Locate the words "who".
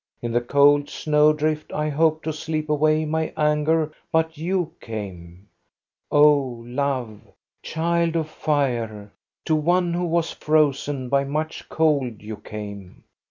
9.93-10.05